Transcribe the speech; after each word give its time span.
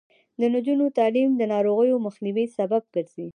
د 0.39 0.41
نجونو 0.53 0.85
تعلیم 0.97 1.29
د 1.37 1.41
ناروغیو 1.53 2.03
مخنیوي 2.05 2.45
سبب 2.57 2.83
دی. 2.95 3.27